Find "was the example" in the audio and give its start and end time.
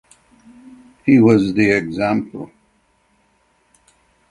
1.19-2.49